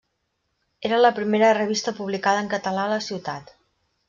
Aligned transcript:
Era 0.89 0.99
la 1.05 1.11
primera 1.19 1.51
revista 1.59 1.93
publicada 2.01 2.41
en 2.47 2.51
català 2.57 2.87
a 2.89 2.93
la 2.97 3.01
ciutat. 3.11 3.55